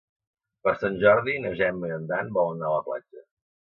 Per 0.67 0.73
Sant 0.83 0.95
Jordi 1.03 1.35
na 1.45 1.53
Gemma 1.61 1.91
i 1.91 1.95
en 1.99 2.09
Dan 2.13 2.33
volen 2.39 2.59
anar 2.61 2.69
a 2.73 2.79
la 2.81 2.85
platja. 2.89 3.27